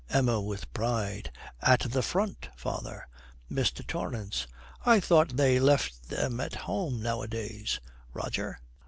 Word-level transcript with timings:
EMMA, 0.09 0.41
with 0.41 0.73
pride, 0.73 1.31
'At 1.61 1.81
the 1.81 2.01
Front, 2.01 2.49
father.' 2.57 3.07
MR. 3.51 3.85
TORRANCE. 3.85 4.47
'I 4.83 4.99
thought 4.99 5.37
they 5.37 5.59
left 5.59 6.09
them 6.09 6.39
at 6.39 6.55
home 6.55 7.03
nowadays, 7.03 7.79
Roger?' 8.11 8.59